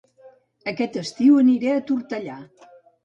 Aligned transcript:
Aquest 0.71 0.97
estiu 1.03 1.37
aniré 1.43 1.75
a 1.77 1.85
Tortellà 1.91 2.39